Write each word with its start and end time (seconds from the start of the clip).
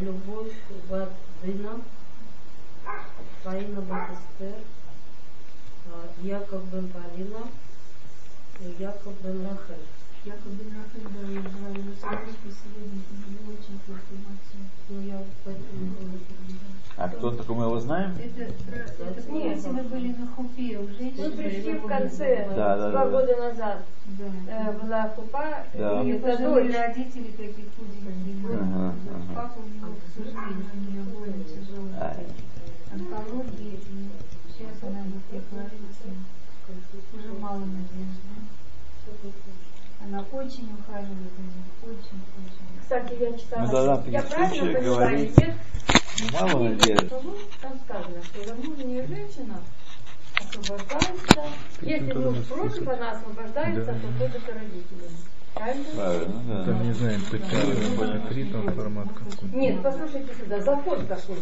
Любовь 0.00 0.52
Бат 0.88 1.12
Дына, 1.42 1.80
Фаина 3.42 3.80
Батестер, 3.82 4.62
Яков 6.22 6.64
бен 6.72 6.88
Полина 6.88 7.42
Яков 8.78 9.14
бен 9.22 9.46
Рахель. 9.46 9.86
А 16.96 17.08
кто 17.08 17.30
такой 17.30 17.56
мы 17.56 17.64
его 17.64 17.80
знаем? 17.80 18.14
Это, 18.18 18.52
это 19.02 19.22
помните, 19.22 19.68
мы 19.70 19.82
были 19.84 20.12
на 20.12 20.26
хупе 20.26 20.78
у 20.78 20.88
женщин. 20.88 21.24
Мы 21.24 21.30
пришли 21.30 21.72
в 21.78 21.86
конце, 21.86 22.46
Да, 22.54 22.76
да, 22.76 22.90
два 22.90 23.04
да. 23.06 23.10
года 23.10 23.36
назад. 23.36 23.84
Да. 24.18 24.24
Э, 24.48 24.72
Была 24.72 25.08
хупа, 25.08 25.64
Да. 25.72 26.02
И 26.02 26.08
это 26.10 26.36
дочь. 26.36 26.74
родители 26.74 27.30
таких 27.30 27.64
худеньких. 27.78 28.50
Ага, 28.50 28.94
ага. 29.14 29.34
Папа 29.34 29.58
у 29.60 29.68
него, 29.68 29.94
к 29.94 30.18
сожалению, 30.18 30.66
у 30.74 30.90
нее 30.90 31.02
более 31.04 31.44
тяжелая 31.44 32.00
Ай. 32.02 32.26
онкология. 32.92 33.72
И 33.72 34.10
сейчас 34.52 34.82
она 34.82 35.02
вот. 35.04 35.42
Уже 37.14 37.32
мало 37.40 37.60
надежды. 37.60 38.20
Она 40.04 40.20
очень 40.32 40.68
ухаживает 40.78 41.30
за 41.36 41.42
ним. 41.42 41.64
Очень, 41.82 42.20
очень. 42.38 42.80
Кстати, 42.80 43.14
я 43.20 43.38
читала. 43.38 43.66
Ну, 43.66 43.72
да, 43.72 43.96
да, 43.96 44.10
я 44.10 44.22
правильно 44.22 44.80
говорить- 44.80 45.38
или 45.38 45.46
нет? 45.46 45.56
Ну, 46.20 46.26
мало 46.40 46.64
надежды. 46.68 47.08
Там 47.60 47.80
сказано, 47.84 48.22
что 48.24 48.44
замужняя 48.46 49.06
женщина 49.06 49.60
освобождается. 50.38 51.42
Если 51.82 52.12
муж 52.12 52.36
против, 52.46 52.88
она 52.88 53.12
освобождается, 53.12 53.92
то 53.92 54.18
ходит 54.18 54.42
к 54.44 54.48
родителям. 54.48 55.12
Правильно? 55.54 55.84
Да. 55.96 56.64
Там, 56.64 56.82
не 56.84 56.92
знаю, 56.92 57.18
Правильно. 57.28 58.22
п3 58.28 58.52
там 58.52 58.74
формат 58.74 59.08
какой-то. 59.08 59.56
Нет, 59.56 59.82
послушайте 59.82 60.34
сюда, 60.34 60.60
закон 60.60 61.06
такой. 61.06 61.36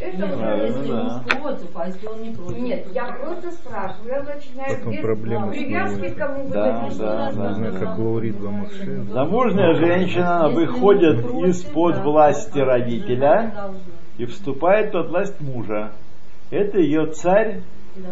Это 0.00 0.26
Правильно, 0.26 0.76
если 0.76 0.90
да. 0.90 1.24
против, 1.38 1.76
а 1.76 1.86
если 1.86 2.06
он 2.06 2.22
не 2.22 2.30
против? 2.30 2.58
Нет, 2.58 2.86
я 2.92 3.04
просто 3.12 3.52
спрашиваю, 3.52 4.08
я 4.08 4.22
начинаю 4.22 4.78
Потом 4.78 4.92
без 4.92 5.00
привязки 5.50 6.08
к 6.10 6.18
кому 6.18 6.44
бы 6.44 6.50
Да, 6.50 6.88
да, 6.98 7.32
да. 7.32 7.54
Знаю, 7.54 7.78
как 7.78 7.98
Лаурит 7.98 8.40
Ламуше. 8.40 9.04
Замужняя 9.04 9.74
женщина 9.74 10.48
выходит 10.48 11.24
из-под 11.46 11.96
да, 11.96 12.02
власти 12.02 12.58
родителя 12.58 13.72
и 14.18 14.26
вступает 14.26 14.92
под 14.92 15.10
власть 15.10 15.40
мужа. 15.40 15.92
Это 16.50 16.78
ее 16.78 17.06
царь 17.12 17.62
Да. 17.96 18.10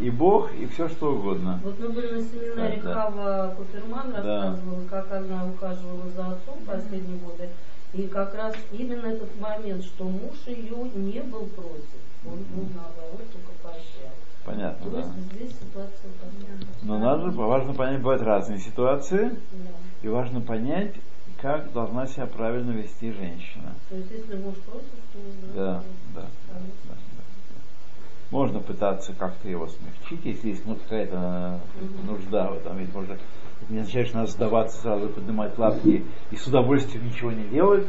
И 0.00 0.10
Бог, 0.10 0.52
и 0.54 0.66
все 0.66 0.88
что 0.88 1.14
угодно. 1.14 1.60
Вот 1.62 1.78
мы 1.78 1.88
были 1.90 2.14
на 2.14 2.22
семинаре 2.22 2.80
Да, 2.82 2.88
да. 2.88 2.94
Хава 2.94 3.54
Куперман, 3.56 4.14
рассказывала, 4.14 4.84
как 4.88 5.12
она 5.12 5.46
ухаживала 5.46 6.08
за 6.16 6.26
отцом 6.28 6.58
последние 6.66 7.18
годы. 7.18 7.48
И 7.92 8.06
как 8.06 8.34
раз 8.34 8.54
именно 8.72 9.06
этот 9.06 9.38
момент, 9.40 9.84
что 9.84 10.04
муж 10.04 10.36
ее 10.46 10.90
не 10.94 11.20
был 11.20 11.46
против. 11.46 12.00
Он 12.24 12.38
был 12.54 12.66
наоборот 12.74 13.26
только 13.32 13.50
поощрял. 13.62 14.14
Понятно, 14.44 14.84
То 14.86 14.90
да. 14.92 14.98
есть 14.98 15.10
здесь 15.32 15.50
ситуация 15.58 16.10
такая. 16.20 16.58
Но 16.82 16.98
надо, 16.98 17.30
важно 17.30 17.74
понять, 17.74 17.98
бывают 18.00 18.22
разные 18.22 18.58
ситуации, 18.58 19.30
Да. 19.52 19.70
и 20.02 20.08
важно 20.08 20.40
понять, 20.40 20.94
как 21.42 21.72
должна 21.72 22.06
себя 22.06 22.26
правильно 22.26 22.70
вести 22.70 23.12
женщина. 23.12 23.74
То 23.88 23.96
есть 23.96 24.10
если 24.10 24.36
муж 24.36 24.54
против, 24.66 24.86
то 25.12 25.18
Да, 25.54 25.82
да, 26.14 26.20
да, 26.22 26.28
да, 26.48 26.60
да. 26.88 26.94
Можно 28.30 28.60
пытаться 28.60 29.12
как-то 29.12 29.48
его 29.48 29.66
смягчить, 29.66 30.24
если 30.24 30.50
есть 30.50 30.64
ну, 30.64 30.76
какая-то 30.76 31.60
нужда 32.04 32.50
в 32.50 32.58
этом. 32.58 32.78
Ведь 32.78 32.94
можно 32.94 33.14
это 33.14 33.72
не 33.72 33.80
означает, 33.80 34.08
что 34.08 34.18
надо 34.18 34.30
сдаваться 34.30 34.80
сразу, 34.80 35.08
поднимать 35.08 35.58
лапки 35.58 36.04
и 36.30 36.36
с 36.36 36.46
удовольствием 36.46 37.06
ничего 37.06 37.32
не 37.32 37.44
делать. 37.48 37.86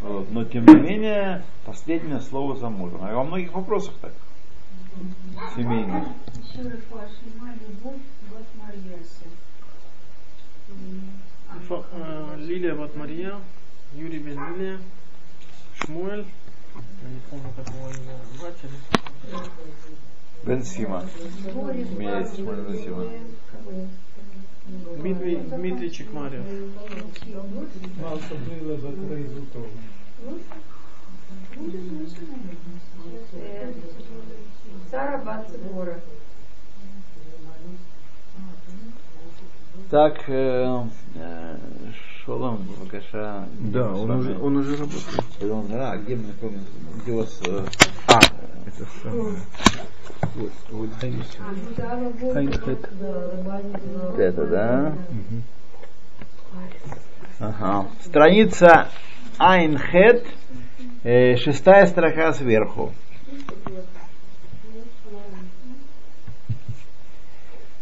Вот. 0.00 0.30
Но 0.30 0.44
тем 0.44 0.66
не 0.66 0.74
менее, 0.74 1.44
последнее 1.64 2.20
слово 2.20 2.56
за 2.56 2.68
мужем. 2.68 3.00
А 3.02 3.14
во 3.14 3.24
многих 3.24 3.52
вопросах 3.52 3.94
так. 4.00 4.12
Семейных. 5.54 6.04
Э, 11.68 12.36
Лилия 12.38 12.74
Бат 12.74 12.96
Мария, 12.96 13.34
Юрий 13.94 14.18
Бен 14.18 14.38
Лилия, 14.54 14.78
Шмуэль, 15.74 16.24
Бен 20.44 20.62
Сима. 20.62 21.04
Меня 21.96 22.20
есть 22.20 22.36
Шмуэль 22.36 22.60
Бен 22.60 22.78
Сима. 22.78 23.04
Дмитрий, 24.98 25.36
Дмитрий 25.36 25.90
Чекмарев. 25.92 26.44
Э, 33.32 33.72
Сара 34.90 35.18
Бацебора. 35.18 36.00
Так, 39.90 40.28
э, 40.28 40.84
э, 41.14 41.45
Шолом, 42.25 42.67
Бакаша. 42.79 43.47
Да, 43.59 43.93
он 43.93 44.11
уже, 44.11 44.37
он 44.37 44.57
уже 44.57 44.77
работает. 44.77 45.43
Он, 45.43 45.67
а, 45.71 45.97
где 45.97 46.15
мы 46.15 46.31
помним, 46.39 46.63
где 47.01 47.11
у 47.11 47.17
вас... 47.17 47.41
э, 47.47 47.65
а, 48.07 48.19
Это 48.67 48.85
самое. 49.01 49.35
Вот, 50.35 50.51
вот 50.69 50.89
здесь. 50.97 51.37
Хайнхед. 52.33 52.89
вот 52.99 54.19
это, 54.19 54.45
да? 54.47 54.95
Ага. 57.39 57.87
Страница 58.05 58.87
Айнхед, 59.39 60.25
э, 61.03 61.35
шестая 61.37 61.87
строка 61.87 62.33
сверху. 62.33 62.91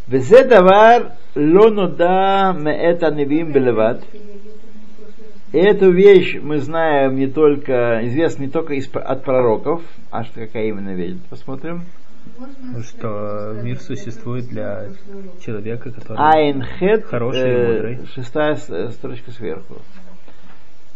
וזה 0.10 0.44
דבר 0.44 0.98
לא 1.36 1.72
нуда 1.72 2.52
מאת 2.56 3.04
הנביאים 3.04 3.54
בלבד. 3.54 3.96
и 5.55 5.57
эту 5.57 5.93
вещь 5.93 6.37
мы 6.43 6.59
знаем 6.59 7.15
не 7.15 7.29
только, 7.29 8.01
известно 8.09 8.43
не 8.43 8.51
только 8.51 8.75
из, 8.75 8.91
от 8.93 9.23
пророков, 9.23 9.83
а 10.11 10.25
что 10.25 10.41
какая 10.41 10.65
именно 10.65 10.95
вещь, 10.95 11.15
посмотрим. 11.31 11.85
Что 12.83 13.57
мир 13.63 13.79
существует 13.79 14.49
для 14.49 14.89
человека, 15.41 15.93
который... 15.93 16.17
Айнхед, 16.19 17.05
Хороший 17.05 17.53
и 17.53 17.73
мудрый. 17.73 17.99
шестая 18.17 18.57
с- 18.57 18.91
строчка 18.95 19.31
сверху. 19.31 19.77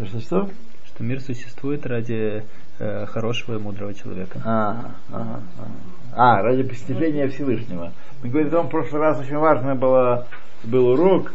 Что, 0.04 0.19
что? 0.19 0.50
Что 0.86 1.04
мир 1.04 1.20
существует 1.20 1.86
ради 1.86 2.42
э, 2.80 3.06
хорошего 3.06 3.58
и 3.58 3.62
мудрого 3.62 3.94
человека. 3.94 4.40
А, 4.44 4.90
ага, 5.12 5.40
ага. 5.56 5.70
а, 6.16 6.42
ради 6.42 6.64
постижения 6.64 7.28
Всевышнего. 7.28 7.92
Мы 8.25 8.28
говорили 8.28 8.48
о 8.48 8.56
том, 8.56 8.66
в 8.66 8.70
прошлый 8.70 9.02
раз 9.02 9.20
очень 9.20 9.36
важно 9.36 9.76
было, 9.76 10.26
был 10.64 10.88
урок, 10.88 11.32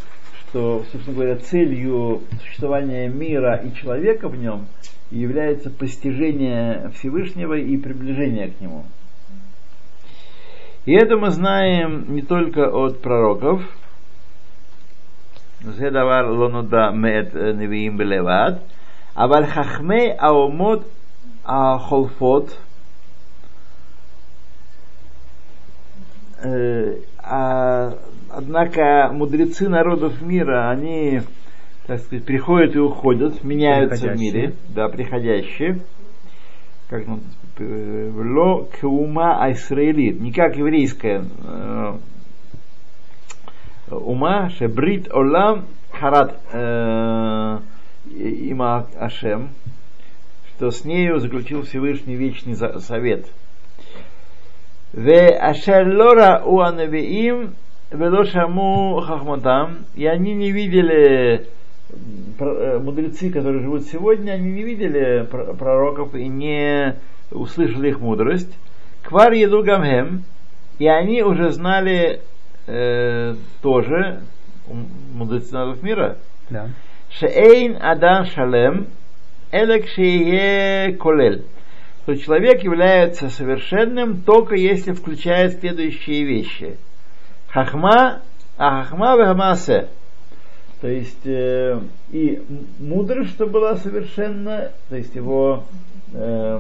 что, 0.53 0.85
собственно 0.91 1.17
говоря, 1.17 1.37
целью 1.37 2.23
существования 2.43 3.09
мира 3.09 3.57
и 3.57 3.75
человека 3.75 4.29
в 4.29 4.37
нем 4.37 4.67
является 5.11 5.71
постижение 5.71 6.91
Всевышнего 6.95 7.55
и 7.55 7.77
приближение 7.77 8.49
к 8.49 8.61
нему. 8.61 8.85
И 10.85 10.95
это 10.95 11.17
мы 11.17 11.31
знаем 11.31 12.15
не 12.15 12.23
только 12.23 12.69
от 12.69 13.03
пророков. 13.03 13.63
זה 15.65 15.91
דבר 15.91 16.23
לא 16.23 16.49
נודע 16.49 16.91
מאת 16.91 17.35
נביאים 17.35 17.99
בלבד, 17.99 18.53
אבל 19.17 19.47
חכמי 19.47 20.09
האומות 20.19 20.89
החולפות, 21.45 22.57
э, 26.43 26.47
а, 27.19 27.89
однако 28.34 29.10
мудрецы 29.14 29.70
народов 29.70 30.22
мира, 30.22 30.70
они, 30.70 31.22
так 31.86 32.02
сказать, 32.02 32.26
приходят 32.26 32.76
и 32.76 32.80
уходят, 32.80 33.44
меняются 33.44 34.10
в 34.10 34.20
мире, 34.20 34.54
да, 34.70 34.90
приходящие, 34.90 35.80
как 36.90 37.06
ну, 37.08 37.20
ло 37.60 38.68
кума 38.80 39.44
айсраилит, 39.44 40.20
не 40.20 40.32
как 40.32 40.58
еврейская 40.58 41.24
э, 41.44 41.98
ума, 43.90 44.50
шебрит 44.50 45.12
олам 45.14 45.66
харат 45.92 46.40
э, 46.52 47.60
има 48.10 48.88
Ашем, 49.00 49.50
что 50.50 50.72
с 50.72 50.84
нею 50.84 51.20
заключил 51.20 51.64
Всевышний 51.64 52.16
вечный 52.16 52.56
совет. 52.56 53.28
Ве 54.94 55.30
ашер 55.30 55.88
лора 55.88 56.44
у 56.46 56.60
анавиим 56.60 57.56
вело 57.94 58.24
шаму 58.26 59.00
хахматам, 59.02 59.86
и 59.96 60.06
они 60.06 60.34
не 60.34 60.52
видели 60.52 61.48
э, 62.40 62.80
мудрецы, 62.80 63.30
которые 63.30 63.62
живут 63.62 63.84
сегодня, 63.84 64.32
они 64.32 64.52
не 64.52 64.64
видели 64.64 65.28
пр- 65.30 65.56
пророков 65.56 66.16
и 66.16 66.28
не 66.28 66.96
услышали 67.32 67.90
их 67.90 68.00
мудрость. 68.00 68.58
Квар 69.04 69.34
еду 69.34 69.64
гамхем, 69.64 70.24
и 70.80 70.88
они 70.88 71.22
уже 71.22 71.52
знали 71.52 72.22
э, 72.68 73.36
тоже, 73.62 74.22
мудрецы 75.14 75.54
народов 75.54 75.84
мира, 75.84 76.18
Да. 76.50 76.70
Адан 77.22 78.26
Шалем, 78.26 78.88
Элекшие 79.52 80.94
колель. 80.94 81.44
То 82.08 82.16
человек 82.16 82.64
является 82.64 83.30
совершенным 83.30 84.22
только 84.24 84.56
если 84.56 84.94
включает 84.94 85.60
следующие 85.60 86.24
вещи. 86.24 86.78
Хахма, 87.54 88.22
а 88.58 88.84
хахма 88.84 89.16
в 89.16 89.88
То 90.82 90.88
есть 90.88 91.26
э, 91.26 91.80
и 92.12 92.42
мудрость, 92.80 93.30
что 93.30 93.46
была 93.46 93.76
совершенна, 93.76 94.72
то 94.90 94.96
есть 94.96 95.14
его, 95.14 95.64
э, 96.14 96.60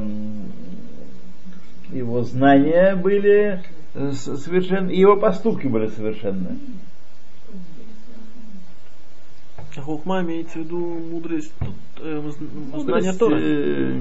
его 1.91 2.21
знания 2.21 2.95
были 2.95 3.63
совершенны, 3.95 4.91
и 4.91 4.99
его 4.99 5.17
поступки 5.17 5.65
были 5.65 5.87
совершенны. 5.87 6.59
А 9.75 9.81
хухма 9.81 10.21
имеется 10.21 10.59
в 10.59 10.61
виду 10.61 10.77
мудрость, 10.77 11.53
э, 12.01 12.31
знание 12.77 13.13
Тора? 13.13 13.39
Э, 13.39 13.99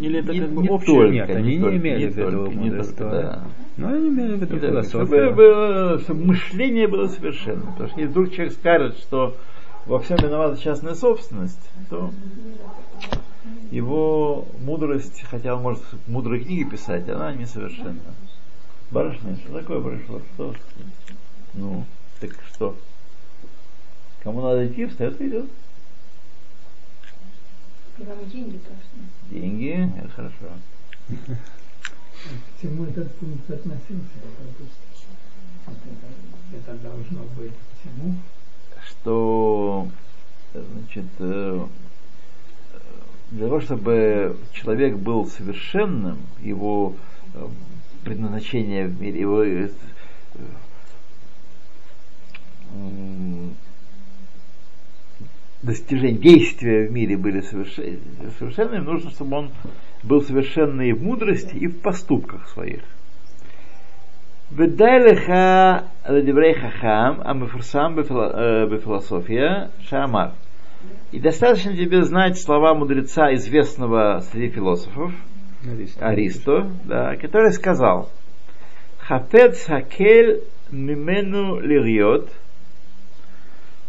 Или 0.00 0.18
это 0.18 0.32
не, 0.32 0.40
как 0.40 0.50
бы 0.50 0.62
не 0.62 0.68
общее? 0.68 0.96
только, 0.96 1.12
Нет, 1.12 1.30
они 1.30 1.56
не 1.56 1.62
только, 1.62 1.76
имели 1.76 2.06
не 2.06 2.10
в 2.10 2.16
виду 2.16 2.46
не 2.48 2.54
мудрость 2.56 2.96
только, 2.96 3.44
Да. 3.78 3.86
Но 3.86 3.94
они 3.94 4.08
имели 4.08 4.34
в 4.34 4.40
виду 4.40 4.54
Не 4.54 4.60
только, 4.60 4.82
чтобы, 4.88 5.30
было- 5.30 5.98
чтобы 6.00 6.24
мышление 6.24 6.88
было 6.88 7.06
совершенно. 7.08 7.62
Потому 7.72 7.88
что 7.88 8.00
если 8.00 8.10
вдруг 8.10 8.32
человек 8.32 8.52
скажет, 8.54 8.98
что 8.98 9.36
во 9.86 10.00
всем 10.00 10.18
виновата 10.18 10.60
частная 10.60 10.94
собственность, 10.94 11.70
то 11.88 12.12
его 13.70 14.46
мудрость, 14.60 15.24
хотя 15.30 15.54
он 15.54 15.62
может 15.62 15.82
мудрые 16.08 16.42
книги 16.44 16.64
писать, 16.64 17.08
она 17.08 17.32
несовершенна. 17.32 18.14
Барышня, 18.90 19.36
что 19.36 19.60
такое 19.60 19.80
пришло? 19.80 20.20
Что? 20.34 20.54
Ну, 21.54 21.84
так 22.20 22.30
что? 22.52 22.76
Кому 24.22 24.42
надо 24.42 24.66
идти, 24.66 24.86
встает 24.86 25.20
и 25.20 25.28
идет. 25.28 25.46
Вам 27.98 28.28
деньги 28.30 28.58
должны. 28.58 29.08
Деньги, 29.30 29.92
это 29.98 30.08
хорошо. 30.08 30.34
К 32.24 32.62
чему 32.62 32.84
этот 32.84 33.14
пункт 33.16 33.50
относился? 33.50 34.18
Это, 36.52 36.74
должно 36.82 37.22
быть 37.36 37.52
к 37.52 37.82
чему? 37.82 38.14
что 39.00 39.88
значит, 40.52 41.04
э, 41.18 41.66
для 43.30 43.46
того, 43.46 43.60
чтобы 43.60 44.36
человек 44.52 44.96
был 44.96 45.26
совершенным, 45.26 46.18
его 46.40 46.94
э, 47.34 47.46
предназначение 48.04 48.86
в 48.86 49.00
мире, 49.00 49.20
его 49.20 49.44
э, 49.44 49.68
достижения, 55.62 56.18
действия 56.18 56.88
в 56.88 56.92
мире 56.92 57.16
были 57.16 57.40
совершен- 57.40 58.00
совершенными, 58.38 58.78
нужно, 58.84 59.10
чтобы 59.10 59.36
он 59.36 59.50
был 60.02 60.22
совершенно 60.22 60.82
и 60.82 60.92
в 60.92 61.02
мудрости, 61.02 61.56
и 61.56 61.66
в 61.66 61.80
поступках 61.80 62.48
своих. 62.48 62.82
Ведайлиха 64.50 65.84
хахам, 66.04 67.20
а 67.22 67.34
мы 67.34 67.48
חכם 67.48 67.78
המפורסם 68.00 68.78
философия 68.82 69.70
шамар. 69.90 70.32
И 71.12 71.20
достаточно 71.20 71.76
тебе 71.76 72.02
знать 72.02 72.38
слова 72.38 72.74
мудреца, 72.74 73.34
известного 73.34 74.20
среди 74.30 74.48
философов, 74.48 75.12
Аристо, 75.64 76.06
Аристо 76.06 76.70
да, 76.84 77.16
который 77.16 77.52
сказал 77.52 78.10
«Хафец 78.98 79.64
хакель 79.66 80.44
мимену 80.70 81.60
лирьот 81.60 82.30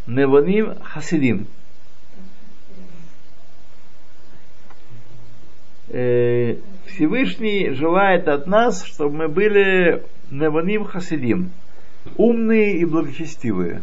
невоним 0.08 0.76
хасидим» 0.84 1.48
Всевышний 5.90 7.72
желает 7.72 8.28
от 8.28 8.46
нас, 8.46 8.84
чтобы 8.84 9.16
мы 9.16 9.28
были 9.28 10.04
невоним 10.30 10.86
хасидим, 10.86 11.52
умные 12.16 12.78
и 12.78 12.86
благочестивые. 12.86 13.82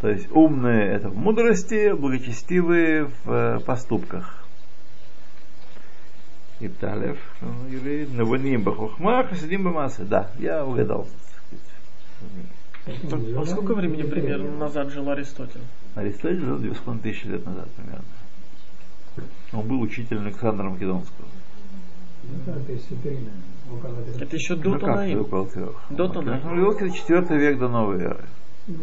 То 0.00 0.08
есть 0.08 0.30
умные 0.30 0.92
это 0.92 1.10
в 1.10 1.16
мудрости, 1.16 1.92
благочестивые 1.92 3.10
в 3.24 3.30
э, 3.30 3.60
поступках. 3.60 4.44
Ипталев, 6.58 7.18
или 7.70 8.06
Навоним 8.06 8.62
Бахухма, 8.62 9.24
Хасидим 9.24 9.64
Бамасы. 9.64 10.04
Да, 10.04 10.30
я 10.38 10.64
угадал. 10.64 11.06
А 12.86 13.46
сколько 13.46 13.74
времени 13.74 14.02
примерно 14.02 14.56
назад 14.56 14.90
жил 14.90 15.08
Аристотель? 15.10 15.60
Аристотель 15.94 16.40
жил 16.40 16.58
2,5 16.58 17.00
тысячи 17.00 17.26
лет 17.26 17.44
назад 17.46 17.68
примерно. 17.72 18.04
Он 19.52 19.66
был 19.66 19.80
учителем 19.80 20.26
Александра 20.26 20.68
Македонского. 20.68 21.28
Это 24.20 24.36
еще 24.36 24.56
до 24.56 24.70
ну 24.70 24.78
Танаим. 24.78 25.26
До 25.90 26.08
Танаим. 26.08 26.44
Македонский 26.44 26.92
4 26.98 27.38
век 27.38 27.58
до 27.58 27.68
новой 27.68 28.00
эры. 28.02 28.24
Ну. 28.66 28.76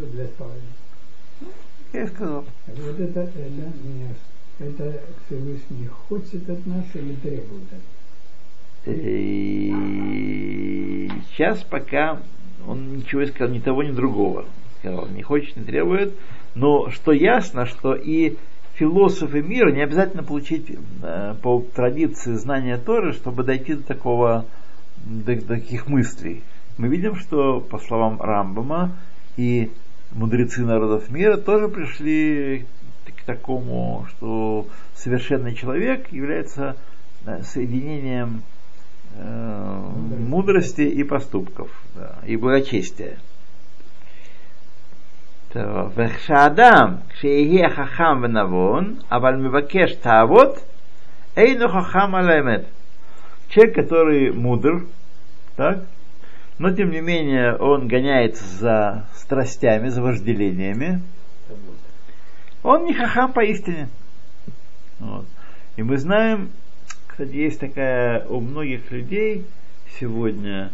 Я 1.94 2.04
и 2.04 2.08
сказал. 2.08 2.46
Вот 2.68 3.00
это, 3.00 3.22
это, 3.22 3.40
не, 3.40 4.14
это 4.60 5.02
Всевышний 5.26 5.88
хочет 5.88 6.50
от 6.50 6.66
нас 6.66 6.86
или 6.94 7.16
требует 7.16 7.64
от 7.64 7.72
нас? 7.72 8.96
И 8.96 9.74
сейчас 11.30 11.64
пока 11.64 12.20
он 12.66 12.98
ничего 12.98 13.22
не 13.22 13.28
сказал, 13.28 13.54
ни 13.54 13.60
того, 13.60 13.84
ни 13.84 13.92
другого. 13.92 14.46
Сказал, 14.80 15.08
не 15.08 15.24
хочет, 15.24 15.56
не 15.58 15.64
требует. 15.64 16.14
Но 16.56 16.90
что 16.90 17.12
ясно, 17.12 17.66
что 17.66 17.94
и 17.94 18.36
философы 18.78 19.42
мира 19.42 19.72
не 19.72 19.82
обязательно 19.82 20.24
получить 20.24 20.72
э, 21.02 21.36
по 21.42 21.64
традиции 21.76 22.34
знания 22.34 22.78
Торы, 22.78 23.14
чтобы 23.14 23.44
дойти 23.44 23.74
до 23.74 23.84
такого, 23.84 24.46
до, 25.06 25.36
до 25.36 25.48
таких 25.48 25.88
мыслей. 25.88 26.44
Мы 26.78 26.88
видим, 26.88 27.16
что 27.16 27.60
по 27.60 27.80
словам 27.80 28.22
Рамбама 28.22 28.96
и 29.36 29.72
мудрецы 30.12 30.62
народов 30.62 31.10
мира 31.10 31.38
тоже 31.38 31.70
пришли 31.70 32.66
к 33.06 33.24
такому, 33.24 34.06
что 34.10 34.68
совершенный 34.96 35.56
человек 35.56 36.12
является 36.12 36.78
э, 37.26 37.42
соединением 37.44 38.44
э, 39.16 39.92
мудрости 40.20 40.82
и 40.82 41.04
поступков, 41.04 41.72
да, 41.96 42.20
и 42.28 42.36
благочестия. 42.36 43.18
טוב, 45.57 45.93
וכשאדם, 45.95 46.95
כשיהיה 47.09 47.71
חכם 47.71 48.23
ונבון, 48.23 48.97
אבל 49.11 49.37
מבקש 49.37 49.95
תאוות, 49.95 50.65
אינו 51.37 51.69
חכם 51.69 52.15
על 52.15 52.31
האמת. 52.31 52.61
Человек, 53.49 53.75
который 53.75 54.33
мудр, 54.33 54.87
так, 55.57 55.85
но 56.59 56.71
тем 56.71 56.91
не 56.91 57.01
менее 57.01 57.55
он 57.57 57.87
гоняется 57.87 58.45
за 58.47 59.05
страстями, 59.15 59.89
за 59.89 60.01
вожделениями, 60.01 61.03
он 62.63 62.85
не 62.85 62.95
хахам 62.95 63.33
поистине. 63.33 63.89
Вот. 65.01 65.27
И 65.77 65.83
мы 65.83 65.99
знаем, 65.99 66.51
кстати, 67.07 67.35
есть 67.35 67.61
такая 67.61 68.25
у 68.27 68.41
многих 68.41 68.91
людей 68.91 69.45
сегодня, 69.99 70.67
э, 70.67 70.71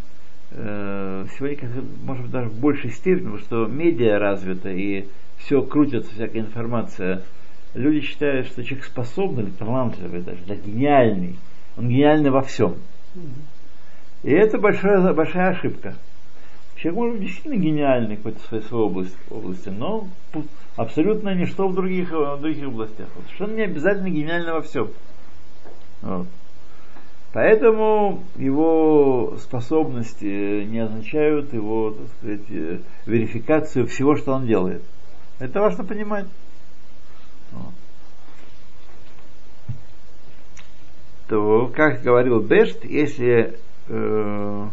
сегодня, 0.56 1.58
как, 1.58 1.70
может 2.04 2.24
быть, 2.24 2.32
даже 2.32 2.50
в 2.50 2.60
большей 2.60 2.92
степени, 2.92 3.24
потому 3.24 3.38
что 3.40 3.66
медиа 3.66 4.20
развита 4.20 4.70
и 4.70 5.08
все 5.38 5.62
крутится, 5.62 6.14
всякая 6.14 6.42
информация. 6.42 7.24
Люди 7.74 8.02
считают, 8.02 8.48
что 8.48 8.64
человек 8.64 8.86
способный 8.86 9.52
талантливый 9.52 10.22
даже, 10.22 10.44
да, 10.46 10.56
гениальный. 10.56 11.38
Он 11.76 11.90
гениальный 11.90 12.30
во 12.30 12.44
всем. 12.44 12.76
И 14.22 14.30
это 14.30 14.60
большая, 14.60 15.12
большая 15.14 15.50
ошибка. 15.50 15.96
Человек 16.76 16.98
может 17.00 17.16
быть 17.18 17.28
действительно 17.28 17.60
гениальный 17.60 18.16
в 18.16 18.18
какой-то 18.18 18.40
своей, 18.48 18.64
своей 18.64 18.84
области, 18.84 19.18
области, 19.32 19.70
но 19.70 20.08
абсолютно 20.76 21.34
ничто 21.34 21.68
в 21.68 21.74
других, 21.74 22.12
в 22.12 22.42
других 22.42 22.68
областях. 22.68 23.08
Совершенно 23.26 23.56
не 23.56 23.64
обязательно 23.64 24.10
гениально 24.10 24.54
во 24.54 24.62
всем. 24.62 24.90
Вот. 26.02 26.28
Поэтому 27.34 28.24
его 28.36 29.38
способности 29.42 30.64
не 30.66 30.78
означают 30.80 31.52
его, 31.52 31.92
так 31.92 32.08
сказать, 32.18 32.50
э, 32.50 32.80
верификацию 33.08 33.88
всего, 33.88 34.16
что 34.16 34.34
он 34.34 34.46
делает. 34.46 34.84
Это 35.40 35.60
важно 35.60 35.84
понимать. 35.84 36.28
То, 41.28 41.72
как 41.76 42.04
говорил 42.04 42.40
Бешт, 42.40 42.86
если 42.86 43.58
э, 43.88 44.68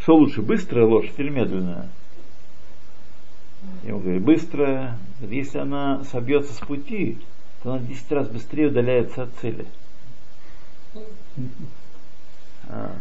что 0.00 0.16
лучше, 0.16 0.40
быстрая 0.40 0.86
лошадь 0.86 1.18
или 1.18 1.28
медленная? 1.28 1.90
Я 3.82 3.90
ему 3.90 3.98
говорю, 3.98 4.20
быстрая. 4.20 4.96
Если 5.20 5.58
она 5.58 6.02
собьется 6.04 6.54
с 6.54 6.58
пути, 6.60 7.18
то 7.62 7.74
она 7.74 7.80
10 7.80 8.12
раз 8.12 8.28
быстрее 8.28 8.68
удаляется 8.68 9.24
от 9.24 9.30
цели. 9.42 9.66
А. 12.68 12.92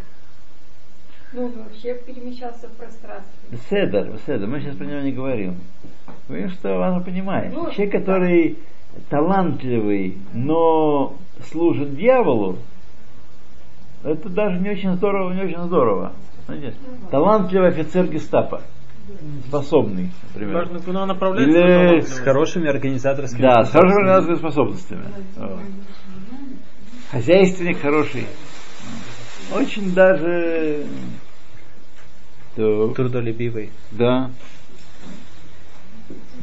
Ну, 1.34 1.50
вообще 1.50 1.94
перемещался 2.06 2.70
в 2.70 2.72
пространстве. 2.78 3.58
Седер, 3.70 4.18
Седер, 4.26 4.48
мы 4.48 4.62
сейчас 4.62 4.76
про 4.78 4.86
него 4.86 5.02
не 5.02 5.12
говорим. 5.12 5.58
Говорим, 6.28 6.50
что 6.50 6.82
она 6.84 7.02
понимает. 7.02 7.54
Ну, 7.54 7.70
Человек, 7.72 7.92
который 7.92 8.58
талантливый, 9.10 10.18
но 10.34 11.16
служит 11.50 11.96
дьяволу, 11.96 12.58
это 14.04 14.30
даже 14.30 14.60
не 14.60 14.70
очень 14.70 14.94
здорово, 14.96 15.34
не 15.34 15.42
очень 15.42 15.62
здорово. 15.64 16.14
Знаете, 16.46 16.74
талантливый 17.12 17.70
офицер 17.70 18.08
гестапо, 18.08 18.62
способный, 19.48 20.12
например. 20.30 20.56
Важно, 20.56 20.80
куда 20.80 21.06
направляется. 21.06 21.60
Или. 21.60 22.00
С 22.02 22.20
хорошими 22.20 22.70
организаторскими 22.70 23.42
Да, 23.42 23.64
с 23.64 23.72
хорошими 23.72 24.02
организаторскими 24.02 24.38
способностями. 24.38 25.04
Вот. 25.36 25.60
Хозяйственник 27.12 27.80
хороший. 27.80 28.28
Очень 29.54 29.94
даже... 29.94 30.86
Так, 32.56 32.96
трудолюбивый. 32.96 33.72
да. 33.92 34.32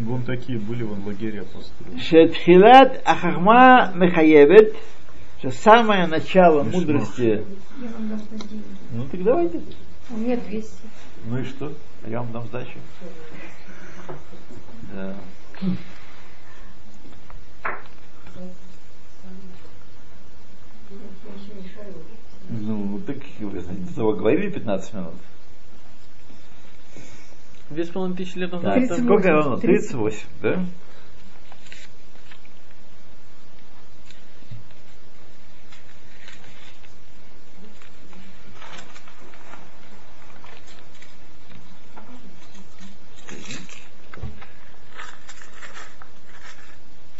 Вон 0.00 0.22
такие 0.22 0.58
были 0.58 0.82
вон 0.82 1.04
лагеря 1.04 1.44
построили. 1.44 2.00
Шетхилат 2.00 3.00
Ахахма 3.04 3.92
Мехаевет, 3.94 4.76
что 5.38 5.50
самое 5.50 6.06
начало 6.06 6.64
мудрости. 6.64 7.44
Я 7.80 7.88
вам 7.90 8.08
дам. 8.08 8.20
Ну 8.92 9.08
так 9.08 9.22
давайте. 9.22 9.60
У 10.10 10.16
меня 10.16 10.36
200. 10.36 10.72
Ну 11.26 11.38
и 11.38 11.44
что? 11.44 11.72
Я 12.06 12.20
вам 12.20 12.32
дам 12.32 12.46
сдачу. 12.46 12.78
Да. 14.92 15.14
Ну, 22.60 23.00
так 23.06 23.16
вы 23.40 24.16
говорили 24.16 24.50
15 24.50 24.94
минут. 24.94 25.14
Две 27.70 27.84
с 27.84 27.88
половиной 27.88 28.16
тысячи 28.16 28.38
лет 28.38 28.50
Да, 28.50 28.56
назад. 28.60 28.78
это- 28.84 29.02
сколько 29.02 29.28
равно? 29.30 29.56
38, 29.56 30.26
да? 30.42 30.64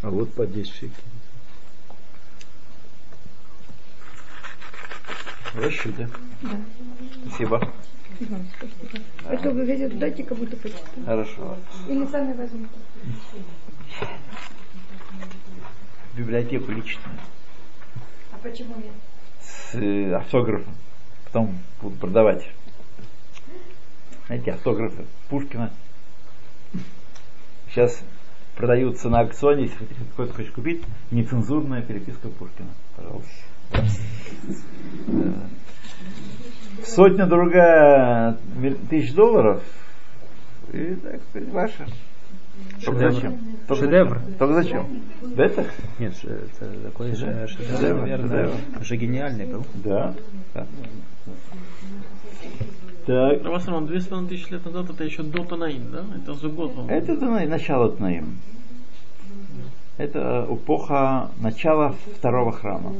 А 0.02 0.10
вот 0.10 0.32
по 0.34 0.46
10 0.46 0.72
шекелей. 0.72 0.92
Хорошо, 5.54 5.90
да? 5.96 6.08
Спасибо. 7.26 7.72
Вы 8.18 9.66
газету 9.66 9.96
дайте, 9.96 10.24
как 10.24 10.36
будто 10.36 10.56
почитаю. 10.56 11.06
Хорошо. 11.06 11.56
Или 11.88 12.06
сами 12.06 12.32
возьмите. 12.32 12.68
Библиотеку 16.16 16.72
личную. 16.72 17.18
А 18.32 18.38
почему 18.42 18.74
нет? 18.76 18.94
С 19.40 19.74
э, 19.76 20.12
автографом. 20.14 20.74
Потом 21.26 21.58
будут 21.80 22.00
продавать. 22.00 22.48
Знаете, 24.26 24.52
автографы 24.52 25.06
Пушкина. 25.28 25.72
Сейчас 27.70 28.00
продаются 28.56 29.08
на 29.08 29.20
аукционе, 29.20 29.64
если 29.64 29.84
кто-то 30.12 30.32
хочет 30.34 30.52
купить, 30.52 30.82
нецензурная 31.10 31.82
переписка 31.82 32.28
Пушкина. 32.28 32.68
Пожалуйста. 32.96 33.30
Да. 35.06 35.48
Сотня 36.84 37.26
другая 37.26 38.36
миль- 38.56 38.78
тысяч 38.88 39.14
долларов. 39.14 39.62
И 40.72 40.96
так 40.96 41.20
ваша. 41.52 41.86
Только 42.84 43.10
зачем? 43.10 43.38
Только 43.66 43.84
Шедевр. 43.84 44.18
зачем? 44.18 44.34
Только 44.38 44.54
зачем? 44.54 45.02
Это? 45.36 45.66
Нет, 45.98 46.14
это 46.24 46.80
такой 46.82 47.14
же 47.14 47.46
шедевр, 47.48 48.00
наверное, 48.00 48.46
шедевр. 48.46 48.80
уже 48.80 48.96
гениальный 48.96 49.46
был. 49.46 49.66
Да. 49.82 50.14
да. 50.54 50.66
Так. 53.06 53.44
Равасарман, 53.44 53.86
две 53.86 54.00
с 54.00 54.06
половиной 54.06 54.30
тысячи 54.30 54.50
лет 54.50 54.64
назад 54.64 54.88
это 54.88 55.04
еще 55.04 55.22
до 55.22 55.44
Танаим, 55.44 55.90
да? 55.90 56.04
Это 56.16 56.34
за 56.34 56.48
год. 56.48 56.72
Это 56.88 57.16
Танаим, 57.16 57.50
начало 57.50 57.90
Танаим. 57.90 58.38
Это 59.98 60.46
эпоха 60.50 61.30
начала 61.38 61.94
второго 62.16 62.52
храма. 62.52 62.94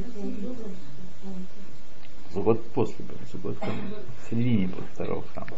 За 2.33 2.41
год 2.41 2.63
после, 2.71 3.05
был, 3.05 3.17
за 3.33 3.39
год 3.39 3.57
в 3.59 4.31
середине 4.31 4.69
после 4.69 4.87
второго 4.93 5.25
храма. 5.33 5.51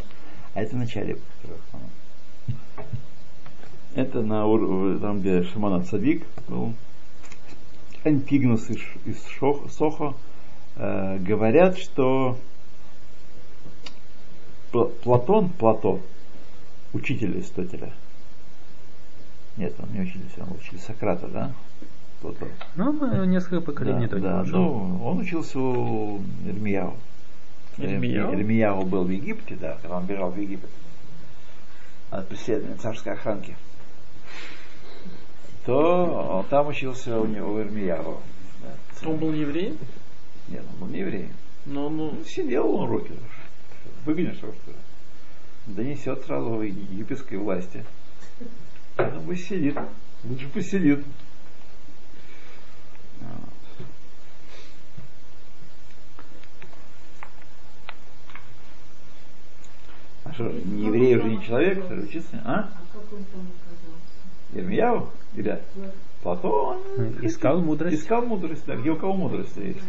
А 0.55 0.63
это 0.63 0.77
в 0.77 0.79
начале 0.79 1.19
второго 1.41 1.61
храма. 1.71 2.57
Это 3.95 4.23
на 4.23 4.47
ур- 4.47 4.99
там, 5.01 5.21
где 5.21 5.43
Шимон 5.43 5.83
Цадик 5.85 6.25
был. 6.49 6.73
Антигнус 8.05 8.71
из, 8.71 8.79
из 9.05 9.27
Шох- 9.27 9.69
Сохо 9.71 10.15
э, 10.77 11.19
говорят, 11.19 11.79
что 11.79 12.37
Пла- 14.77 14.93
Платон, 15.03 15.49
Плато, 15.49 16.01
учитель 16.93 17.33
Аристотеля, 17.33 17.95
нет, 19.57 19.73
он 19.79 19.91
не 19.95 20.03
учился, 20.03 20.43
он 20.43 20.57
учил 20.59 20.79
Сократа, 20.79 21.29
да? 21.29 21.53
Платон. 22.21 22.49
Ну, 22.77 23.25
несколько 23.25 23.63
поколений 23.63 24.07
да, 24.07 24.19
да, 24.19 24.45
жил. 24.45 24.59
ну, 24.59 25.07
он 25.07 25.21
учился 25.21 25.59
у 25.59 26.21
Ирмияу. 26.45 26.95
Ирмияу? 27.79 28.35
Ирмияу 28.35 28.85
был 28.85 29.05
в 29.05 29.11
Египте, 29.11 29.57
да, 29.59 29.79
когда 29.81 29.97
он 29.97 30.05
бежал 30.05 30.31
в 30.31 30.39
Египет 30.39 30.69
от 32.11 32.29
преследования 32.29 32.77
царской 32.77 33.15
охранки. 33.15 33.57
То 35.65 36.37
он 36.39 36.45
там 36.45 36.69
учился 36.69 37.19
у 37.19 37.27
него 37.27 37.55
у 37.55 37.61
Ирмияу. 37.61 38.21
Да. 38.63 39.09
Он 39.09 39.17
был 39.17 39.33
еврей, 39.33 39.77
Нет, 40.49 40.63
он 40.75 40.81
был 40.81 40.87
не 40.89 41.01
еврей. 41.01 41.29
но 41.65 41.89
ну, 41.89 42.13
Ну, 42.13 42.25
Сидел 42.25 42.71
он 42.75 42.91
уроки. 42.91 43.13
Выгонишь 44.07 44.39
его, 44.39 44.53
что 44.53 44.71
ли? 44.71 44.77
Донесет 45.67 46.25
сразу 46.25 46.51
в 46.51 46.63
египетской 46.63 47.35
власти. 47.35 47.85
Поэтому 48.95 49.23
пусть 49.27 49.49
сидит. 49.49 49.77
Лучше 50.23 50.49
пусть 50.55 50.71
сидит. 50.71 51.05
А 60.23 60.33
что, 60.33 60.45
не 60.45 60.87
еврей 60.87 61.17
уже 61.17 61.29
не 61.29 61.43
человек, 61.43 61.85
что 61.85 61.95
ли, 61.95 62.03
учиться? 62.05 62.41
А? 62.45 62.71
Ирмияу? 64.55 65.11
Или 65.35 65.61
Платон? 66.23 66.79
Искал 67.23 67.61
мудрость. 67.61 68.03
Искал 68.03 68.25
мудрость, 68.25 68.65
да. 68.67 68.77
Где 68.77 68.91
у 68.91 68.97
кого 68.97 69.15
мудрость 69.15 69.57
есть? 69.57 69.81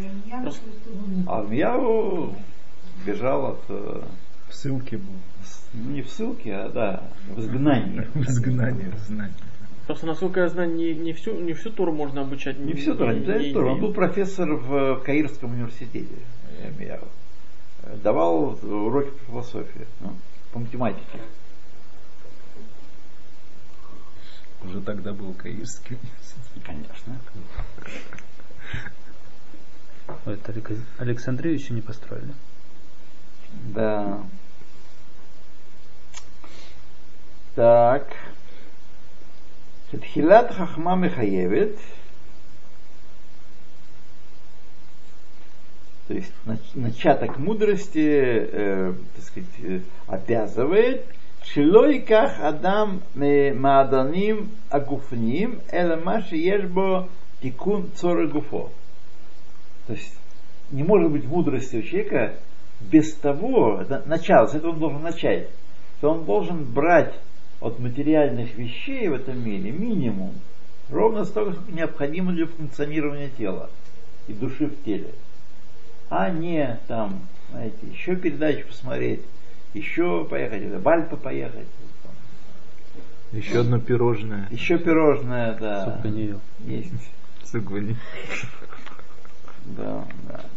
А 1.27 1.39
Армияу 1.39 2.35
бежал 3.05 3.45
от 3.51 3.63
э, 3.69 4.03
В 4.49 4.53
ссылке 4.55 4.97
был. 4.97 5.13
не 5.73 6.01
в 6.01 6.09
ссылке, 6.09 6.53
а 6.55 6.69
да, 6.69 7.03
в 7.29 7.39
изгнании. 7.39 8.01
В 8.13 8.21
изгнании, 8.27 8.91
знание. 9.07 9.33
просто 9.85 10.05
насколько 10.07 10.39
я 10.41 10.49
знаю, 10.49 10.73
не, 10.73 10.93
не 10.93 11.13
всю 11.13 11.39
не 11.39 11.53
всю 11.53 11.69
туру 11.71 11.91
можно 11.93 12.21
обучать. 12.21 12.57
Не 12.59 12.73
все 12.73 12.93
Тора, 12.95 13.13
не 13.13 13.19
не- 13.47 13.53
Тора. 13.53 13.67
Он 13.71 13.75
не- 13.75 13.81
был 13.81 13.93
профессор 13.93 14.53
в 14.55 15.01
Каирском 15.03 15.51
университете. 15.53 16.15
Армияу. 16.65 17.07
Давал 18.03 18.57
уроки 18.63 19.11
по 19.11 19.25
философии, 19.31 19.87
ну, 20.01 20.13
по 20.51 20.59
математике. 20.59 21.19
Уже 24.63 24.81
тогда 24.81 25.13
был 25.13 25.33
Каирский 25.33 25.95
университет. 25.97 26.63
Конечно. 26.65 27.17
Это 30.25 30.51
Алек- 30.51 30.81
Александрию 30.97 31.53
еще 31.53 31.73
не 31.73 31.81
построили. 31.81 32.33
Да. 33.53 34.19
Так. 37.55 38.07
Тхилат 39.91 40.53
хахма 40.53 40.95
мехаевит. 40.95 41.77
То 46.07 46.13
есть 46.13 46.31
нач- 46.45 46.59
начаток 46.75 47.37
мудрости, 47.37 47.97
э, 47.99 48.93
так 49.15 49.25
сказать, 49.25 49.49
э, 49.59 49.79
обязывает 50.07 51.05
Шилойках 51.43 52.39
Адам 52.41 53.01
Мааданим 53.15 54.51
Агуфним 54.69 55.61
Эламаши 55.71 56.35
Ешбо 56.35 57.07
Тикун 57.41 57.89
Цора 57.95 58.27
Гуфо. 58.27 58.71
То 59.87 59.93
есть 59.93 60.13
не 60.71 60.83
может 60.83 61.11
быть 61.11 61.25
мудрости 61.25 61.77
у 61.77 61.81
человека 61.81 62.35
без 62.79 63.13
того, 63.13 63.83
начало, 64.05 64.47
с 64.47 64.55
этого 64.55 64.71
он 64.71 64.79
должен 64.79 65.01
начать, 65.01 65.49
что 65.97 66.11
он 66.11 66.25
должен 66.25 66.63
брать 66.63 67.13
от 67.59 67.79
материальных 67.79 68.55
вещей 68.55 69.07
в 69.07 69.13
этом 69.13 69.43
мире 69.43 69.71
минимум, 69.71 70.33
ровно 70.89 71.25
столько, 71.25 71.53
сколько 71.53 71.71
необходимо 71.71 72.33
для 72.33 72.45
функционирования 72.45 73.29
тела 73.29 73.69
и 74.27 74.33
души 74.33 74.67
в 74.67 74.83
теле. 74.83 75.11
А 76.09 76.29
не 76.29 76.79
там, 76.87 77.21
знаете, 77.51 77.77
еще 77.91 78.15
передачу 78.15 78.67
посмотреть, 78.67 79.21
еще 79.73 80.25
поехать, 80.25 80.81
в 80.81 80.87
Альпы 80.87 81.17
поехать, 81.17 81.67
там, 82.03 82.11
Еще 83.37 83.59
одно 83.59 83.79
пирожное. 83.79 84.47
Еще 84.51 84.77
пирожное, 84.77 85.57
да. 85.59 85.95
Суканию. 85.95 86.39
Есть. 86.59 86.93
Суквани. 87.43 87.95
Да, 89.65 90.05
да, 90.29 90.39
да. 90.39 90.39
То 90.39 90.43
есть 90.43 90.56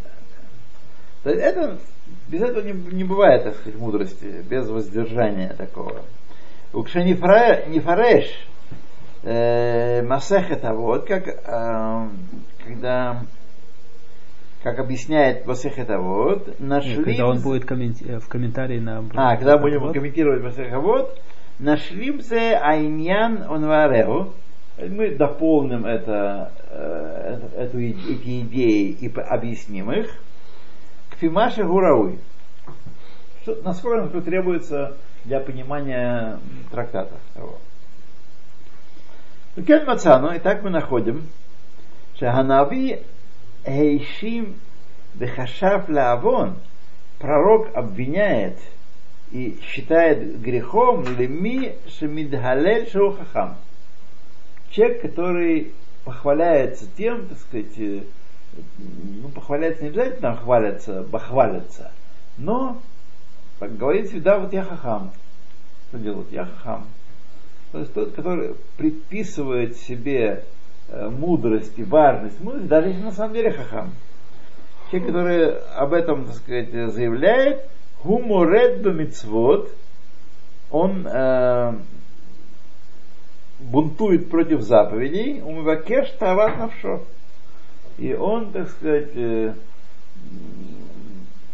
это, 1.25 1.79
без 2.29 2.43
этого 2.43 2.65
не, 2.65 2.73
не 2.73 3.05
бывает, 3.05 3.45
так 3.45 3.57
сказать, 3.57 3.79
мудрости, 3.79 4.45
без 4.49 4.69
воздержания 4.69 5.55
такого. 5.55 6.03
Укша 6.73 7.03
не 7.03 7.15
фареш, 7.15 8.31
э, 9.23 10.03
масехета, 10.03 10.73
вот 10.73 11.07
как, 11.07 11.27
э, 11.29 12.09
когда 12.65 13.23
как 14.62 14.79
объясняет 14.79 15.47
Басехета 15.47 15.99
вот, 15.99 16.61
нашли... 16.61 17.03
Когда 17.03 17.27
он 17.27 17.41
будет 17.41 17.65
комменти- 17.65 18.07
э, 18.07 18.19
в 18.19 18.29
комментарии 18.29 18.79
на... 18.79 19.03
А, 19.15 19.37
когда 19.37 19.57
будем 19.57 19.93
комментировать 19.93 20.43
Басехета 20.43 20.79
вот, 20.81 21.19
нашли 21.59 22.11
айньян 22.61 23.43
онвареу, 23.49 24.35
мы 24.79 25.15
дополним 25.15 25.87
это, 25.87 26.53
э, 26.71 27.39
эту, 27.57 27.79
эти 27.81 28.41
идеи 28.43 28.91
и 28.91 29.12
объясним 29.19 29.93
их. 29.93 30.11
К 31.21 31.23
Фимаше 31.23 31.65
Гурауи. 31.65 32.19
Что, 33.43 33.59
насколько 33.62 34.00
нам 34.00 34.23
требуется 34.23 34.97
для 35.27 35.41
понимания 35.41 36.39
трактата. 36.71 37.15
Ну, 39.55 39.62
Кен 39.62 39.85
Мацану, 39.85 40.33
и 40.33 40.39
так 40.39 40.62
мы 40.62 40.71
находим, 40.71 41.29
что 42.15 42.33
Ханави 42.33 43.03
Эйшим 43.67 44.55
Бехашав 45.12 45.91
Лавон, 45.91 46.57
пророк 47.19 47.69
обвиняет 47.75 48.57
и 49.31 49.61
считает 49.62 50.41
грехом 50.41 51.05
леми 51.19 51.75
шамидгалель 51.99 52.89
шоухахам. 52.91 53.57
Человек, 54.71 55.03
который 55.03 55.75
похваляется 56.03 56.87
тем, 56.97 57.29
так 57.29 57.39
сказать, 57.41 57.79
э, 57.79 58.05
ну, 58.78 59.28
похваляется 59.28 59.83
не 59.83 59.88
обязательно 59.90 60.21
там 60.21 60.37
хвалятся, 60.37 61.02
бахвалятся, 61.02 61.92
но, 62.37 62.80
как 63.59 63.76
говорится, 63.76 64.21
да, 64.21 64.38
вот 64.38 64.52
я 64.52 64.64
хахам. 64.64 65.12
Что 65.88 65.99
делают? 65.99 66.33
Я 66.33 66.47
хахам. 66.47 66.87
То 67.73 67.78
есть 67.78 67.95
тот, 67.95 68.12
который 68.12 68.57
предписывает 68.76 69.76
себе 69.76 70.45
э, 70.88 71.09
мудрость 71.09 71.78
и 71.78 71.85
важность 71.85 72.40
мудрость, 72.40 72.69
даже 72.69 72.88
если 72.88 73.02
на 73.02 73.12
самом 73.12 73.35
деле 73.35 73.52
хахам. 73.52 73.92
Человек, 74.90 75.09
который 75.09 75.59
об 75.76 75.92
этом, 75.92 76.25
так 76.26 76.35
сказать, 76.35 76.73
заявляет, 76.73 77.64
хуморет 77.99 78.85
мицвод, 78.85 79.71
он 80.71 81.07
э, 81.07 81.75
бунтует 83.61 84.30
против 84.30 84.62
заповедей, 84.62 85.42
умывакеш 85.42 86.11
тават 86.19 86.59
навшо. 86.59 87.04
И 88.00 88.14
он, 88.14 88.50
так 88.50 88.71
сказать, 88.71 89.11
э, 89.14 89.54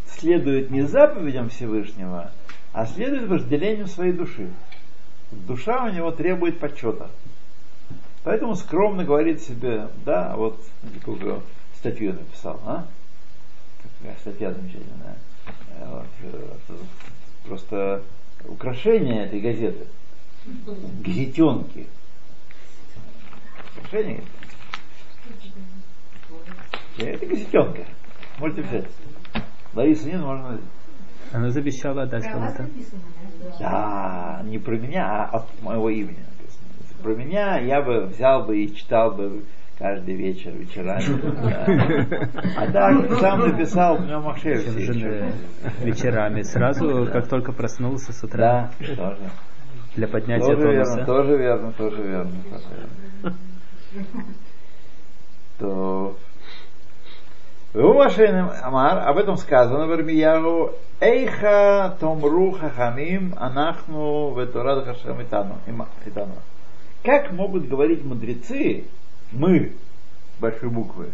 следует 0.09 0.71
не 0.71 0.83
заповедям 0.83 1.49
Всевышнего, 1.49 2.31
а 2.73 2.87
следует 2.87 3.29
вожделению 3.29 3.89
своей 3.89 4.13
души. 4.13 4.49
Душа 5.33 5.85
у 5.85 5.91
него 5.91 6.13
требует 6.13 6.61
почета. 6.61 7.11
Поэтому 8.23 8.55
скромно 8.55 9.05
говорит 9.05 9.43
себе, 9.43 9.89
да, 10.05 10.37
вот 10.37 10.65
какую 11.05 11.43
статью 11.79 12.11
я 12.11 12.13
написал, 12.13 12.61
а? 12.65 12.87
Какая 13.99 14.17
статья 14.21 14.53
замечательная. 14.53 15.17
Вот, 15.81 16.07
э, 16.23 16.77
просто 17.45 18.05
украшение 18.45 19.27
этой 19.27 19.41
газеты. 19.41 19.85
Газетенки. 21.05 21.89
Украшение. 23.77 24.23
Это 26.99 27.27
газетенка. 27.27 27.85
Можете 28.39 28.63
взять. 28.63 28.87
Лариса 29.75 30.09
нет, 30.09 30.21
можно. 30.21 30.61
Она 31.33 31.51
завещала 31.51 32.03
отдать 32.03 32.25
кому-то. 32.25 32.67
Да, 33.59 34.41
не 34.45 34.59
про 34.59 34.77
меня, 34.79 35.07
а 35.25 35.37
от 35.39 35.63
моего 35.63 35.91
имени 35.91 36.19
написано. 36.19 36.67
Если 36.81 37.03
про 37.03 37.15
меня 37.15 37.59
я 37.59 37.83
бы 37.83 38.07
взял 38.07 38.45
бы 38.45 38.59
и 38.59 38.75
читал 38.75 39.13
бы 39.15 39.43
каждый 39.79 40.15
вечер, 40.17 40.53
вечерами. 40.53 41.03
А 42.57 42.71
так, 42.73 43.13
сам 43.19 43.41
написал, 43.41 43.99
Чем 43.99 44.83
же 44.83 45.09
э, 45.09 45.33
вечерами? 45.85 46.43
Сразу, 46.43 47.07
как 47.13 47.29
только 47.29 47.53
проснулся 47.53 48.13
с 48.13 48.23
утра 48.25 48.71
Да, 48.81 48.95
тоже. 48.97 49.19
для 49.97 50.09
поднятия 50.09 50.55
Тоже 50.55 50.69
верно, 50.69 50.85
тонуса. 50.85 51.05
тоже 51.07 51.37
верно, 51.37 51.73
тоже 51.73 52.03
верно. 52.03 52.33
тоже 52.51 52.65
верно. 53.23 53.37
То 55.59 56.17
Амар, 57.77 59.07
об 59.07 59.19
этом 59.19 59.37
сказано 59.37 59.87
в 59.87 59.93
Ирмияру, 59.93 60.73
Эйха 60.99 61.95
Томру 62.01 62.53
Хахамим 62.53 63.35
Анахну 63.37 64.35
Ветурад 64.35 64.87
Хашем 64.87 65.21
Итану. 65.21 65.57
Как 67.03 67.33
могут 67.33 67.69
говорить 67.69 68.03
мудрецы, 68.03 68.87
мы, 69.31 69.75
большой 70.41 70.71
буквы, 70.71 71.11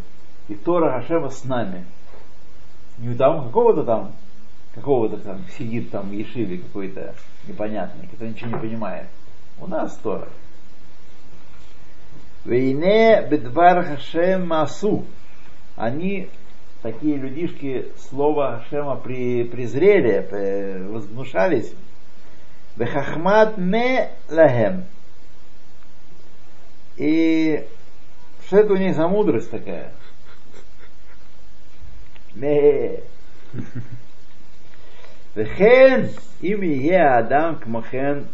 и 0.47 0.55
Тора 0.55 1.01
Хашема 1.01 1.31
с 1.31 1.45
нами? 1.45 1.85
Не 2.99 3.17
там 3.17 3.45
какого-то 3.47 3.83
там, 3.83 4.13
какого-то 4.77 5.17
там 5.17 5.41
сидит 5.59 5.91
там 5.91 6.11
в 6.11 6.13
Ешиве 6.13 6.59
какой-то 6.59 7.17
непонятный, 7.49 8.07
который 8.07 8.29
ничего 8.29 8.51
не 8.51 8.61
понимает. 8.61 9.09
У 9.59 9.67
нас 9.67 9.97
Тора. 9.97 10.29
Вейне 12.45 13.27
бедвар 13.29 13.85
Хашем 13.85 14.47
Масу. 14.47 15.05
Они, 15.75 16.29
такие 16.83 17.17
людишки 17.17 17.87
слово 17.97 18.65
Шема 18.69 18.97
при, 18.97 19.45
презрели, 19.45 20.27
э, 20.31 20.87
возгнушались. 20.89 21.73
Бехахмат 22.77 23.57
не 23.57 24.09
лахем. 24.29 24.85
И 26.97 27.67
что 28.47 28.59
это 28.59 28.73
у 28.73 28.77
них 28.77 28.95
за 28.97 29.09
мудрость 29.09 29.51
такая? 29.51 29.93
Ме. 32.35 33.01
Вехен 35.35 36.11
им 36.41 36.63
е 36.63 36.97
адам 36.97 37.57
к 37.57 37.67
махен 37.67 38.29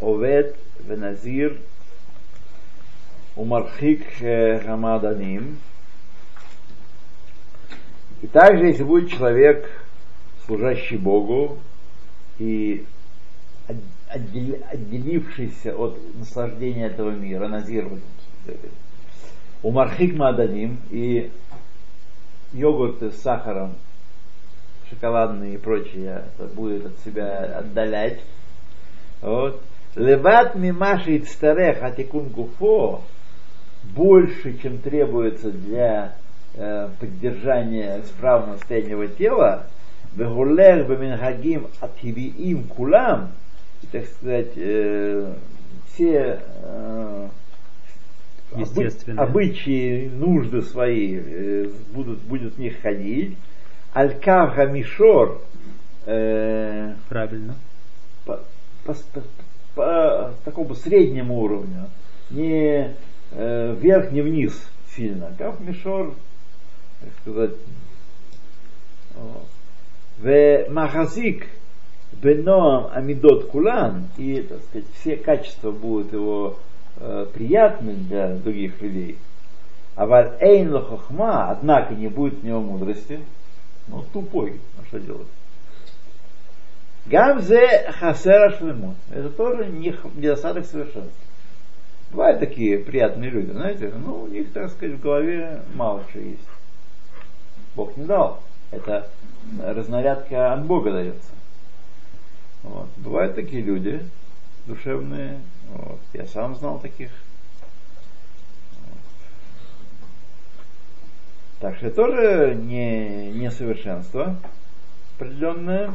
овет 0.00 0.56
веназир 0.80 1.60
умархик 3.36 4.04
э, 4.20 4.60
хамаданим 4.60 5.58
и 8.22 8.26
также, 8.26 8.66
если 8.66 8.82
будет 8.82 9.10
человек, 9.10 9.70
служащий 10.46 10.96
Богу 10.96 11.58
и 12.38 12.84
от- 13.66 13.76
отдел- 14.08 14.62
отделившийся 14.70 15.74
от 15.74 15.98
наслаждения 16.18 16.86
этого 16.86 17.10
мира, 17.10 17.48
назир, 17.48 17.88
у 19.62 19.70
Мархик 19.70 20.16
Маданим 20.16 20.78
и 20.90 21.30
йогурты 22.52 23.10
с 23.10 23.20
сахаром, 23.20 23.74
шоколадные 24.88 25.54
и 25.54 25.58
прочее, 25.58 26.24
это 26.38 26.48
будет 26.48 26.86
от 26.86 26.98
себя 27.04 27.58
отдалять. 27.58 28.20
Вот. 29.20 29.62
Леват 29.96 30.54
мимаши 30.54 31.18
ицтарех 31.18 31.82
атикун 31.82 32.28
гуфо 32.28 33.02
больше, 33.82 34.58
чем 34.62 34.78
требуется 34.78 35.50
для 35.50 36.14
э, 36.60 36.88
поддержания 37.00 38.00
исправного 38.04 38.58
состояния 38.58 39.08
тела, 39.08 39.66
вегулех 40.14 40.86
беминхагим 40.86 41.68
атхивиим 41.80 42.64
кулам, 42.64 43.30
так 43.90 44.04
сказать, 44.06 44.52
э, 44.56 45.32
все 45.88 46.40
э, 46.62 47.28
обычаи, 49.16 50.08
нужды 50.08 50.62
свои 50.62 51.18
э, 51.18 51.70
будут, 51.92 52.20
будет 52.20 52.54
в 52.54 52.58
них 52.58 52.80
ходить. 52.82 53.36
Аль-Кавха 53.94 54.66
Мишор 54.66 55.40
э, 56.06 56.94
Правильно. 57.08 57.54
по, 58.24 58.40
по, 58.84 58.94
по- 58.94 59.22
по 59.74 60.34
такому 60.44 60.74
среднему 60.74 61.38
уровню, 61.40 61.88
не 62.30 62.94
э, 63.32 63.76
вверх, 63.80 64.12
не 64.12 64.20
вниз 64.20 64.68
сильно. 64.94 65.32
Кав 65.38 65.60
Мишор, 65.60 66.14
так 67.00 67.10
сказать, 67.20 67.56
в 70.18 70.66
Махазик 70.68 71.46
Беноам 72.12 72.90
Амидот 72.92 73.46
Кулан, 73.46 74.08
и, 74.18 74.42
так 74.42 74.62
сказать, 74.64 74.86
все 75.00 75.16
качества 75.16 75.70
будут 75.70 76.12
его 76.12 76.58
э, 76.96 77.26
приятны 77.32 77.94
для 77.94 78.34
других 78.34 78.80
людей. 78.82 79.16
А 79.96 80.06
валь 80.06 80.36
эйн 80.40 80.72
лохохма, 80.72 81.50
однако 81.50 81.94
не 81.94 82.08
будет 82.08 82.42
у 82.42 82.46
него 82.46 82.60
мудрости, 82.60 83.20
ну, 83.88 84.04
тупой, 84.12 84.60
а 84.78 84.86
что 84.86 85.00
делать? 85.00 85.26
Гамзе 87.06 87.90
хасера 87.98 88.56
шлемут. 88.56 88.96
Это 89.10 89.30
тоже 89.30 89.66
не 89.66 89.94
недостаток 90.14 90.66
совершенства. 90.66 91.10
Бывают 92.10 92.40
такие 92.40 92.78
приятные 92.78 93.30
люди, 93.30 93.52
знаете, 93.52 93.92
ну, 94.04 94.22
у 94.22 94.26
них, 94.26 94.52
так 94.52 94.70
сказать, 94.70 94.96
в 94.96 95.00
голове 95.00 95.62
мало 95.74 96.04
чего 96.12 96.24
есть. 96.24 96.48
Бог 97.74 97.96
не 97.96 98.04
дал. 98.04 98.40
Это 98.70 99.08
разнарядка 99.62 100.52
от 100.52 100.64
Бога 100.64 100.92
дается. 100.92 101.32
Вот. 102.62 102.88
Бывают 102.96 103.34
такие 103.34 103.62
люди 103.62 104.04
душевные. 104.66 105.40
Вот. 105.72 106.00
Я 106.12 106.26
сам 106.26 106.54
знал 106.56 106.78
таких. 106.78 107.10
Вот. 108.86 108.98
Так 111.60 111.76
что 111.76 111.90
тоже 111.90 112.54
не 112.54 113.32
несовершенство 113.32 114.36
определенное. 115.16 115.92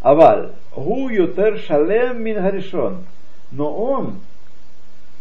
Аваль, 0.00 0.52
гу 0.74 1.08
ютер 1.08 1.58
шалем 1.58 2.22
мин 2.22 2.40
харишон. 2.40 3.04
Но 3.50 3.72
он 3.72 4.20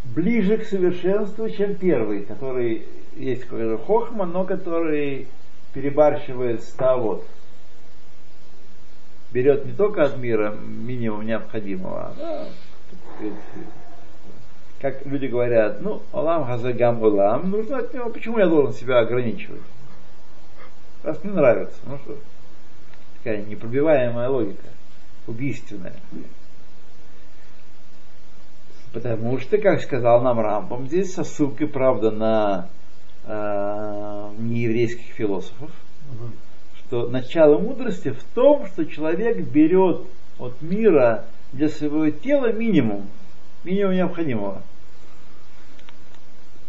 ближе 0.03 0.57
к 0.57 0.65
совершенству, 0.65 1.49
чем 1.49 1.75
первый, 1.75 2.23
который 2.23 2.85
есть 3.17 3.43
какой-то 3.43 3.77
хохма, 3.77 4.25
но 4.25 4.43
который 4.43 5.27
перебарщивает 5.73 6.63
с 6.63 6.71
тавод. 6.71 7.23
Берет 9.31 9.65
не 9.65 9.73
только 9.73 10.05
от 10.05 10.17
мира 10.17 10.51
минимум 10.51 11.25
необходимого, 11.25 12.13
а, 12.19 12.47
как 14.79 15.05
люди 15.05 15.25
говорят, 15.25 15.81
ну, 15.81 16.01
Алам 16.13 16.45
Хазагам 16.45 17.01
Улам, 17.01 17.49
нужно 17.49 17.79
от 17.79 17.93
него, 17.93 18.09
почему 18.09 18.37
я 18.39 18.47
должен 18.47 18.73
себя 18.73 18.99
ограничивать? 18.99 19.61
Раз 21.03 21.23
мне 21.23 21.33
нравится, 21.33 21.77
ну 21.85 21.97
что, 21.97 22.17
такая 23.17 23.43
непробиваемая 23.43 24.29
логика, 24.29 24.67
убийственная. 25.25 25.95
Потому 28.93 29.39
что, 29.39 29.57
как 29.57 29.81
сказал 29.81 30.21
нам 30.21 30.39
Рамбам, 30.39 30.87
здесь 30.87 31.13
со 31.13 31.23
ссылкой, 31.23 31.67
правда, 31.67 32.11
на 32.11 32.69
э, 33.27 34.31
нееврейских 34.39 35.13
философов, 35.13 35.69
что 36.79 37.09
начало 37.09 37.59
мудрости 37.59 38.09
в 38.09 38.23
том, 38.33 38.65
что 38.67 38.85
человек 38.85 39.45
берет 39.47 40.01
от 40.39 40.61
мира 40.61 41.25
для 41.51 41.69
своего 41.69 42.09
тела 42.09 42.51
минимум, 42.51 43.07
минимум 43.63 43.93
необходимого. 43.93 44.61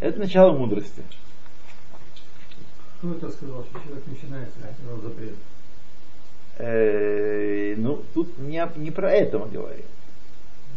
Это 0.00 0.18
начало 0.18 0.56
мудрости. 0.56 1.02
Кто 2.98 3.12
это 3.14 3.30
сказал, 3.30 3.64
что 3.64 3.80
человек 3.80 4.06
начинает 4.06 4.48
от 4.48 5.02
запрет? 5.02 5.34
Э, 6.58 7.74
ну, 7.76 8.02
тут 8.14 8.36
не, 8.38 8.68
не 8.76 8.90
про 8.90 9.12
это 9.12 9.38
мы 9.38 9.48
говорим. 9.48 9.84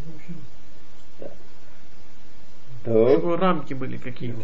В 0.06 0.16
общем, 0.16 0.36
Так. 1.20 1.32
Чтобы 3.18 3.38
рамки 3.38 3.74
были 3.74 3.98
какие-то. 3.98 4.42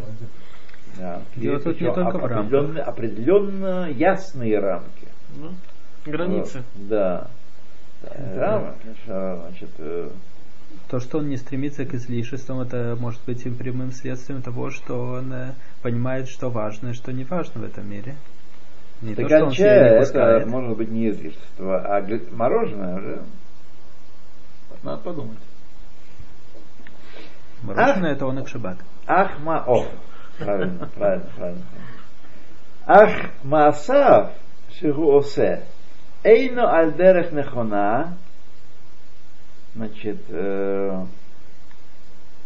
Да. 0.97 1.21
Дело 1.36 1.60
тут 1.60 1.80
не 1.80 1.93
только 1.93 2.17
в 2.17 2.26
рамках. 2.26 2.45
определенно, 2.45 2.84
определенно 2.84 3.89
ясные 3.89 4.60
рамки. 4.60 5.08
Ну, 5.36 5.52
границы. 6.06 6.63
Вот, 6.76 6.88
Да. 6.88 7.28
Да, 8.02 8.60
рамки, 8.60 8.95
что, 9.04 9.38
значит, 9.41 9.69
э, 9.80 10.10
То, 10.88 11.00
что 11.00 11.17
он 11.17 11.30
не 11.30 11.38
стремится 11.38 11.84
к 11.84 11.93
излишествам, 11.95 12.62
это 12.62 12.95
может 13.00 13.19
быть 13.26 13.45
и 13.45 13.50
прямым 13.50 13.91
следствием 13.91 14.41
того, 14.41 14.69
что 14.69 15.00
он 15.00 15.34
э, 15.34 15.54
понимает, 15.82 16.30
что 16.30 16.50
важно 16.50 16.89
и 16.89 16.93
что 16.93 17.12
не 17.12 17.23
важно 17.23 17.62
в 17.62 17.63
этом 17.63 17.89
мире. 17.89 18.15
Не 19.02 19.15
то, 19.15 19.28
что 19.28 19.45
он 19.45 19.52
это 19.52 20.47
может 20.47 20.78
быть 20.78 20.89
не 20.89 21.10
излишество, 21.10 21.80
а 21.80 22.02
мороженое 22.32 22.95
уже 22.95 23.21
надо 24.84 25.02
подумать. 25.02 25.39
Мороженое 27.63 28.13
это 28.13 28.26
он 28.26 28.45
шаббат. 28.45 28.78
Ахма, 29.06 29.63
о, 29.67 29.86
правильно, 30.39 30.89
правильно, 30.95 31.30
правильно. 31.36 31.65
Ах 32.86 33.12
маасав 33.43 34.32
шигу 34.80 35.17
осе, 35.17 35.63
эйно 36.23 36.71
аль 36.73 36.93
дерех 36.95 37.32
нехона, 37.32 38.17
значит, 39.76 40.21
э, 40.30 41.06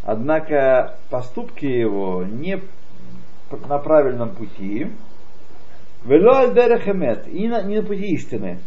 однако 0.03 0.97
поступки 1.09 1.65
его 1.65 2.23
не 2.23 2.61
на 3.67 3.77
правильном 3.77 4.33
пути, 4.33 4.91
вело 6.05 6.33
аль 6.33 6.53
дерех 6.53 6.87
эмет, 6.87 7.27
и 7.27 7.47
на- 7.47 7.61
не 7.61 7.81
на 7.81 7.83
пути 7.85 8.13
истины. 8.15 8.59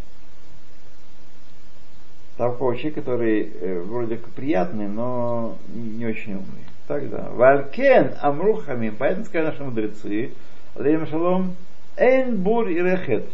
Такой 2.37 2.77
человек, 2.77 2.97
который 2.97 3.43
э, 3.43 3.81
вроде 3.81 4.17
как 4.17 4.31
приятный, 4.31 4.89
но 4.89 5.57
не 5.69 6.05
очень 6.05 6.35
умный. 6.35 6.65
Тогда. 6.87 7.29
Валькен 7.31 8.13
амрухами, 8.21 8.91
поэтому 8.91 9.25
сказали 9.25 9.47
наши 9.53 9.65
мудрецы, 9.65 10.33
алейхим 10.75 11.07
шалом, 11.07 11.57
эйн 11.97 12.37
бур 12.37 12.69
и 12.69 12.75
рехет. 12.75 13.25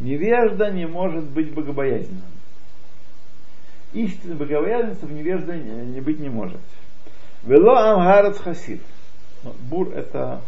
Невежда 0.00 0.70
не 0.70 0.86
может 0.86 1.24
быть 1.24 1.52
богобоязненным. 1.52 2.22
Истинный 3.92 4.34
богобоязненство 4.36 5.06
в 5.06 5.12
невежде 5.12 5.54
не 5.54 6.00
быть 6.00 6.18
не 6.20 6.28
может. 6.28 6.60
Вело 7.44 7.76
амгарец 7.76 8.38
хасид. 8.38 8.80
Ну, 9.44 9.54
Бур 9.70 9.90
это 9.94 10.40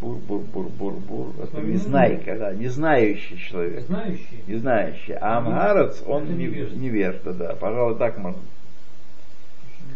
бур, 0.00 0.16
бур, 0.18 0.40
бур, 0.42 0.68
бур, 0.68 0.92
бур. 0.94 1.34
Это 1.42 1.60
не 1.60 1.76
знайка, 1.76 2.36
да, 2.38 2.54
не 2.54 2.68
знающий 2.68 3.36
человек. 3.38 3.84
знающий, 3.86 4.44
Не 4.46 4.56
знающий. 4.56 5.12
А 5.14 5.38
амгарец, 5.38 6.02
он 6.06 6.38
невежда. 6.38 6.76
невежда, 6.76 7.32
да. 7.32 7.54
Пожалуй, 7.56 7.98
так 7.98 8.18
можно. 8.18 8.40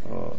Вот. 0.05 0.39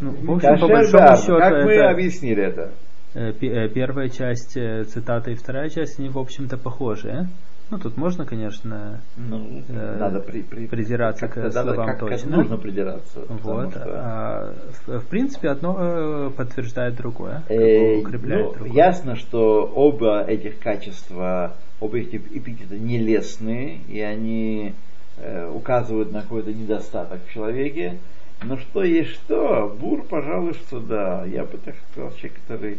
Ну, 0.00 0.10
в 0.12 0.30
общем, 0.36 0.48
по 0.60 0.68
Кашер 0.68 0.68
большому 0.68 1.02
бар. 1.08 1.16
счету, 1.18 1.38
Как 1.38 1.64
мы 1.64 1.72
это, 1.72 1.90
объяснили 1.90 2.42
это? 2.42 2.70
э, 3.14 3.32
э, 3.40 3.68
первая 3.68 4.08
часть 4.08 4.56
э, 4.56 4.84
цитаты 4.84 5.32
и 5.32 5.34
вторая 5.34 5.68
часть, 5.70 5.98
они, 5.98 6.08
в 6.08 6.18
общем-то, 6.18 6.56
похожи. 6.56 7.08
э? 7.08 7.24
Ну, 7.70 7.78
тут 7.78 7.96
можно, 7.98 8.24
конечно, 8.24 9.00
Ну, 9.16 9.62
Э, 9.68 9.96
надо 9.98 10.20
при, 10.20 10.40
при- 10.42 10.66
придираться 10.66 11.28
к 11.28 11.36
надо- 11.36 11.50
словам 11.50 11.86
как-то 11.86 12.06
точно. 12.06 12.36
нужно 12.36 12.56
придираться. 12.56 13.20
вот. 13.28 13.70
что, 13.72 13.82
А, 13.92 14.54
в, 14.86 15.00
в 15.00 15.06
принципе, 15.06 15.48
одно 15.50 16.32
подтверждает 16.34 16.94
другое, 16.96 17.42
как 17.46 17.50
э, 17.56 17.98
укрепляет 17.98 18.46
ну, 18.46 18.52
другое. 18.54 18.72
ясно, 18.72 19.16
что 19.16 19.70
оба 19.74 20.22
этих 20.22 20.58
качества, 20.60 21.54
оба 21.80 21.98
этих 21.98 22.22
эпитета 22.34 22.76
нелестные, 22.78 23.80
и 23.88 24.00
они 24.00 24.74
э, 25.18 25.50
указывают 25.54 26.10
на 26.12 26.22
какой-то 26.22 26.52
недостаток 26.52 27.18
в 27.26 27.32
человеке. 27.34 27.98
Но 28.42 28.56
что 28.58 28.84
есть 28.84 29.10
что, 29.10 29.74
Бур, 29.80 30.04
пожалуй, 30.04 30.54
что 30.54 30.78
да. 30.80 31.24
Я 31.26 31.44
бы 31.44 31.58
так 31.58 31.74
сказал, 31.90 32.10
человек, 32.12 32.32
который 32.46 32.78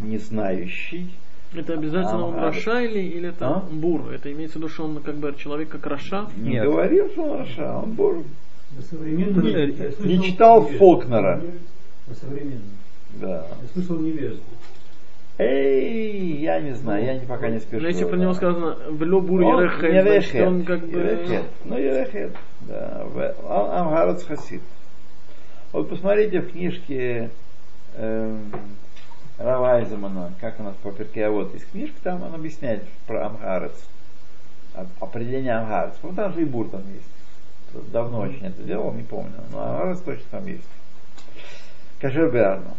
не 0.00 0.18
знающий. 0.18 1.10
Это 1.54 1.74
обязательно 1.74 2.26
он 2.26 2.34
Ага. 2.34 2.46
Раша 2.46 2.80
или, 2.80 3.00
или 3.00 3.28
это 3.28 3.46
А? 3.48 3.60
Бур? 3.70 4.10
Это 4.10 4.32
имеется 4.32 4.58
в 4.58 4.62
виду, 4.62 4.68
что 4.72 4.84
он 4.84 5.00
как 5.02 5.16
бы 5.16 5.34
человек 5.38 5.68
как 5.68 5.86
Раша? 5.86 6.26
Не 6.36 6.50
Нет. 6.52 6.64
говорил, 6.64 7.08
что 7.10 7.22
он 7.22 7.38
Раша, 7.38 7.76
он 7.76 7.92
Бур. 7.92 8.24
Не- 8.90 10.06
не 10.08 10.22
читал 10.22 10.62
невежда. 10.62 10.78
Фолкнера. 10.78 11.40
На 12.08 12.14
современном. 12.14 12.62
Да. 13.20 13.46
Я 13.62 13.68
слышал 13.72 13.98
невежду. 13.98 14.40
Эй, 15.38 16.36
я 16.40 16.60
не 16.60 16.74
знаю, 16.74 17.04
я 17.04 17.14
не, 17.14 17.26
пока 17.26 17.48
не 17.48 17.58
спешу. 17.58 17.82
Но 17.82 17.88
если 17.88 18.04
про 18.04 18.16
него 18.16 18.32
да. 18.32 18.36
сказано 18.36 18.76
«Влё 18.90 19.20
Бур 19.20 19.42
Он 19.42 19.62
Ерехет», 19.64 20.46
он 20.46 20.64
как 20.64 20.86
бы... 20.86 20.98
Ерехет. 20.98 21.42
Ну, 21.64 21.76
Ерехет, 21.76 22.36
да. 22.62 23.04
В- 23.06 23.34
Он 23.48 23.70
Амгарец 23.70 24.24
Хасид. 24.24 24.62
Вот 25.74 25.88
посмотрите 25.88 26.38
в 26.38 26.52
книжке 26.52 27.30
эм, 27.96 28.52
э, 29.38 29.44
Равайзамана, 29.44 30.32
как 30.40 30.60
у 30.60 30.62
нас 30.62 30.76
по 30.76 30.92
Перкеавод 30.92 31.52
есть 31.52 31.68
книжка, 31.72 31.96
там 32.04 32.22
он 32.22 32.32
объясняет 32.32 32.84
про 33.08 33.26
Амхарец, 33.26 33.72
определение 35.00 35.54
Амхарец. 35.54 35.94
Вот 36.02 36.14
там 36.14 36.32
же 36.32 36.42
и 36.42 36.44
Бур 36.44 36.68
там 36.68 36.82
есть. 36.92 37.90
Давно 37.90 38.20
очень 38.20 38.46
это 38.46 38.62
делал, 38.62 38.92
не 38.92 39.02
помню, 39.02 39.34
но 39.50 39.64
Амхарец 39.64 40.00
точно 40.02 40.24
там 40.30 40.46
есть. 40.46 40.68
Кашер 42.00 42.30
Берарно. 42.30 42.76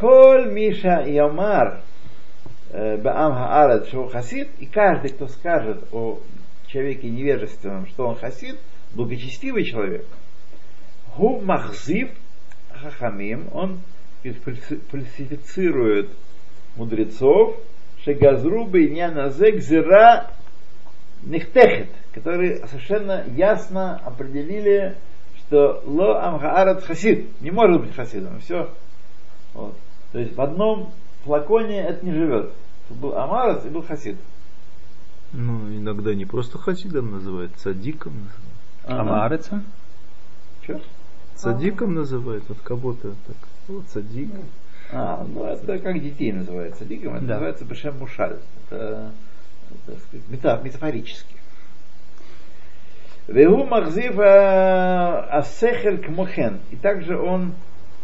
Коль 0.00 0.50
Миша 0.50 1.02
и 1.02 1.18
Амар 1.18 1.82
э, 2.70 2.96
Баам 2.96 3.34
Хаарет 3.34 3.88
Шоу 3.88 4.08
Хасид, 4.08 4.48
и 4.60 4.64
каждый, 4.64 5.10
кто 5.10 5.28
скажет 5.28 5.84
о 5.92 6.20
человеке 6.68 7.10
невежественном, 7.10 7.86
что 7.88 8.08
он 8.08 8.16
хасид, 8.16 8.58
благочестивый 8.94 9.64
человек– 9.64 10.06
гу 11.16 11.40
махзив 11.40 12.10
хахамим, 12.70 13.48
он 13.52 13.80
фальси- 14.22 14.80
фальсифицирует 14.90 16.10
мудрецов, 16.76 17.56
шегазру 18.04 18.66
бейняназе 18.66 19.52
гзира 19.52 20.30
нехтехет, 21.22 21.90
которые 22.12 22.66
совершенно 22.66 23.24
ясно 23.28 24.00
определили, 24.04 24.96
что 25.38 25.82
ло 25.86 26.22
амхаарат 26.22 26.84
хасид, 26.84 27.40
не 27.40 27.50
может 27.50 27.80
быть 27.80 27.94
хасидом, 27.94 28.40
все. 28.40 28.70
Вот. 29.54 29.76
То 30.12 30.18
есть 30.18 30.36
в 30.36 30.40
одном 30.40 30.92
флаконе 31.24 31.80
это 31.82 32.04
не 32.04 32.12
живет. 32.12 32.52
Был 32.90 33.16
амарат 33.16 33.64
и 33.64 33.68
был 33.68 33.82
хасид. 33.82 34.16
Ну, 35.32 35.68
иногда 35.74 36.14
не 36.14 36.26
просто 36.26 36.58
хасидом 36.58 37.10
называют, 37.10 37.52
цадиком 37.56 38.12
называют. 38.12 39.00
А 39.00 39.02
Маарецом? 39.02 39.64
Что? 41.36 41.52
Цадиком 41.52 41.94
называют, 41.94 42.48
от 42.50 42.58
кого-то 42.60 43.08
так. 43.26 43.36
Вот 43.68 43.84
цадик. 43.88 44.30
А, 44.92 45.26
ну 45.28 45.44
это 45.44 45.78
как 45.78 46.00
детей 46.02 46.32
называется. 46.32 46.80
Цадиком 46.80 47.14
это 47.16 47.24
Да. 47.24 47.32
называется 47.34 47.64
Бешем 47.64 47.98
Мушаль. 47.98 48.36
Это, 48.70 49.10
так 49.86 49.96
сказать, 49.98 50.26
мета- 50.28 50.60
метафорически. 50.62 51.34
Вегу 53.26 53.64
махзив 53.64 54.18
э, 54.18 55.18
асехель 55.30 55.98
кмохен. 55.98 56.60
И 56.70 56.76
также 56.76 57.16
он 57.18 57.54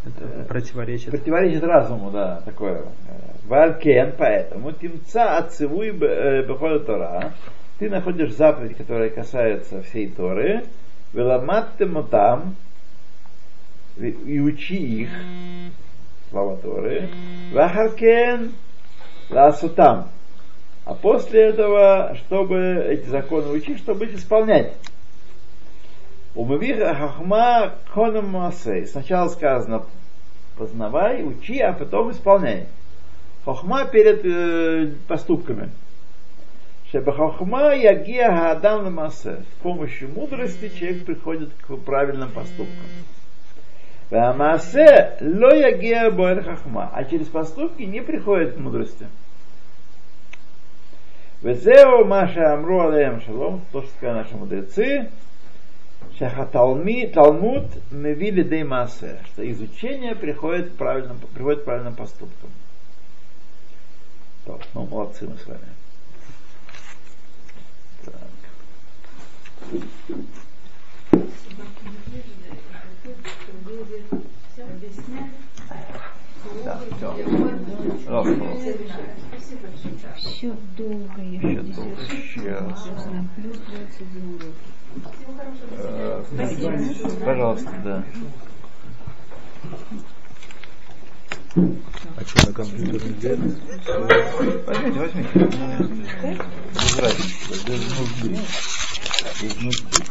Это 0.05 0.45
противоречит. 0.49 1.11
противоречит 1.11 1.63
разуму, 1.63 2.11
да, 2.11 2.41
такое. 2.47 2.85
Валькен, 3.47 4.15
поэтому 4.17 4.73
тимца 4.73 5.37
отцевуй 5.39 5.91
бехода 5.91 6.81
Тора. 6.81 7.33
Ты 7.79 7.91
находишь 7.91 8.35
заповедь, 8.35 8.77
которая 8.77 9.11
касается 9.11 9.83
всей 9.83 10.09
Торы. 10.09 10.65
Веламатте 11.13 11.87
там 12.11 12.55
и 14.01 14.41
учи 14.41 14.77
их, 14.77 15.11
слова 16.31 16.57
Торы. 16.57 17.09
Вахаркен 17.53 18.53
ласутам. 19.29 20.09
А 20.85 20.95
после 20.95 21.43
этого, 21.43 22.17
чтобы 22.17 22.85
эти 22.89 23.07
законы 23.09 23.49
учить, 23.49 23.79
чтобы 23.79 24.07
их 24.07 24.15
исполнять. 24.15 24.73
Умывих 26.35 26.79
хахма 26.79 27.75
конам 27.93 28.29
масей. 28.29 28.87
Сначала 28.87 29.29
сказано 29.29 29.85
познавай, 30.57 31.25
учи, 31.25 31.59
а 31.59 31.73
потом 31.73 32.11
исполняй. 32.11 32.67
Хохма 33.45 33.87
перед 33.87 34.25
э, 34.25 34.93
поступками. 35.09 35.71
Чтобы 36.89 37.13
хохма 37.13 37.75
ягия 37.75 38.31
гадам 38.31 38.93
масе. 38.95 39.43
С 39.59 39.63
помощью 39.63 40.11
мудрости 40.11 40.69
человек 40.79 41.07
приходит 41.07 41.51
к 41.67 41.75
правильным 41.79 42.31
поступкам. 42.31 42.87
Масе 44.11 45.17
ло 45.21 45.55
ягия 45.55 46.11
боэль 46.11 46.43
хохма. 46.43 46.91
А 46.93 47.05
через 47.05 47.29
поступки 47.29 47.83
не 47.83 48.01
приходит 48.03 48.59
мудрости. 48.59 49.07
Везео 51.43 52.05
Маша 52.05 52.53
Амру 52.53 52.89
Алеем 52.89 53.21
Шалом, 53.23 53.63
то, 53.73 53.83
что 53.83 53.91
сказали 53.93 54.19
наши 54.19 54.37
мудрецы, 54.37 55.11
Шахаталми, 56.19 57.07
Талмуд 57.07 57.65
Мевили 57.91 58.43
Дей 58.43 58.63
Масе, 58.63 59.21
что 59.27 59.51
изучение 59.51 60.15
приходит 60.15 60.77
правильным, 60.77 61.19
приводит 61.35 61.63
к 61.63 61.65
правильным 61.65 61.95
поступкам. 61.95 62.51
Так, 64.45 64.61
ну, 64.75 64.87
молодцы 64.87 65.27
мы 65.27 65.39
с 65.39 65.47
вами. 65.47 65.61
Так. 68.05 68.15
Да, 76.65 76.81
все. 76.97 77.15
Все 80.17 80.57
долго 80.77 81.21
Еще 81.23 81.61
долго, 81.63 81.97
сейчас. 82.09 82.89
Плюс 83.37 83.57
21 83.59 84.35
урок. 84.35 84.55
Э, 85.79 86.25
Пожалуйста, 87.25 87.73
да. 87.85 88.05
А 92.17 92.25
что 92.25 92.47
на 92.47 92.53
компьютере 92.53 93.01
нельзя? 93.09 93.37
Возьмите, 94.67 95.01
возьмите. 95.01 95.29
Без 96.75 96.99
разницы. 96.99 97.67
Без 97.67 97.81
нужды. 97.99 98.39
Без 99.43 99.55
нужды. 99.63 100.05